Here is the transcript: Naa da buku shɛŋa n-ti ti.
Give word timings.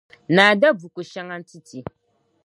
Naa 0.35 0.53
da 0.61 0.69
buku 0.79 1.01
shɛŋa 1.11 1.35
n-ti 1.41 1.57
ti. 1.67 1.79